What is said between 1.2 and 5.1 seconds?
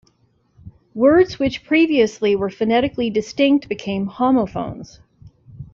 which previously were phonetically distinct became homophones.